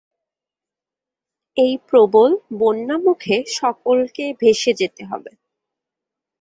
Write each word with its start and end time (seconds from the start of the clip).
এই 1.57 1.73
প্রবল 1.87 2.29
বন্যামুখে 2.59 3.37
সকলকে 3.59 4.25
ভেসে 4.41 4.71
যেতে 4.73 5.01
হবে। 5.05 5.31